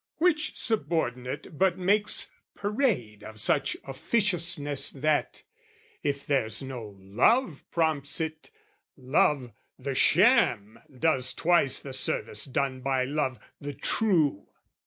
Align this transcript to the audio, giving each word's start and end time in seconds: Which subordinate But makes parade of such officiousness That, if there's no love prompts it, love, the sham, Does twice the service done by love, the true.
Which 0.15 0.57
subordinate 0.57 1.59
But 1.59 1.77
makes 1.77 2.31
parade 2.55 3.23
of 3.23 3.39
such 3.39 3.77
officiousness 3.83 4.89
That, 4.93 5.43
if 6.01 6.25
there's 6.25 6.63
no 6.63 6.97
love 6.99 7.63
prompts 7.69 8.19
it, 8.19 8.49
love, 8.97 9.51
the 9.77 9.93
sham, 9.93 10.79
Does 10.91 11.35
twice 11.35 11.77
the 11.77 11.93
service 11.93 12.45
done 12.45 12.81
by 12.81 13.03
love, 13.05 13.37
the 13.59 13.75
true. 13.75 14.47